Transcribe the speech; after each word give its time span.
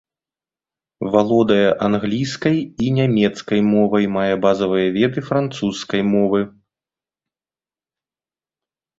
Валодае 1.15 1.65
англійскай 1.87 2.55
і 2.85 2.87
нямецкі 2.97 3.59
мовах, 3.73 4.03
мае 4.15 4.33
базавыя 4.45 4.87
веды 4.95 5.19
французскай 5.29 6.01
мовы. 6.09 6.41